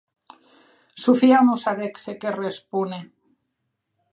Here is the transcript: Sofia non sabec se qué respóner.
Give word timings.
Sofia 1.03 1.39
non 1.47 1.57
sabec 1.65 1.93
se 2.03 2.13
qué 2.21 2.29
respóner. 2.43 3.03